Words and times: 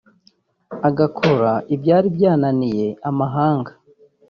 agakora 0.87 1.51
ibyari 1.75 2.07
byananiye 2.15 2.87
amahanga 3.09 3.71